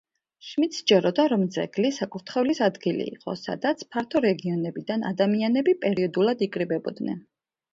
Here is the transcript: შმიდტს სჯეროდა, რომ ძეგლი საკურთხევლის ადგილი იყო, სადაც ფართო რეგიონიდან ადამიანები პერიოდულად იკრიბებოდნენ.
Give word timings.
შმიდტს 0.51 0.77
სჯეროდა, 0.83 1.25
რომ 1.33 1.43
ძეგლი 1.55 1.91
საკურთხევლის 1.97 2.61
ადგილი 2.69 3.07
იყო, 3.11 3.35
სადაც 3.41 3.83
ფართო 3.93 4.23
რეგიონიდან 4.27 5.07
ადამიანები 5.11 5.77
პერიოდულად 5.85 6.43
იკრიბებოდნენ. 6.49 7.23